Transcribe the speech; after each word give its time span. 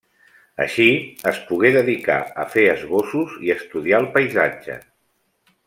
Així, 0.63 0.87
es 1.31 1.41
pogué 1.49 1.71
dedicar 1.75 2.17
a 2.43 2.47
fer 2.55 2.63
esbossos 2.73 3.37
i 3.49 3.55
estudiar 3.59 4.01
el 4.05 4.09
paisatge. 4.19 4.83